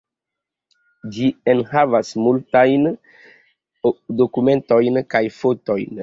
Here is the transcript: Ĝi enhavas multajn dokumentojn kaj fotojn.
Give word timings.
Ĝi 1.17 1.27
enhavas 1.51 2.09
multajn 2.27 2.87
dokumentojn 4.23 4.97
kaj 5.13 5.23
fotojn. 5.37 5.93